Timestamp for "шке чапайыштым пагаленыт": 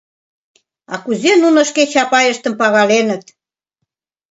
1.69-3.23